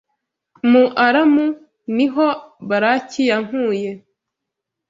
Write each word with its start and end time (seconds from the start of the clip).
Mu 0.71 0.83
Aramu 1.05 1.45
ni 1.95 2.07
ho 2.13 2.27
Balaki 2.69 3.21
yankuye 3.29 3.89